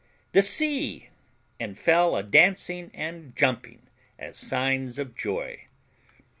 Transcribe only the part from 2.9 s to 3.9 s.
and jumping,